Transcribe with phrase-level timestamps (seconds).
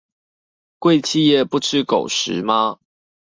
[0.79, 2.79] 貴企業不吃狗食嗎？